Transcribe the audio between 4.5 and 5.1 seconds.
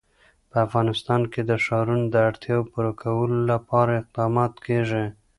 کېږي.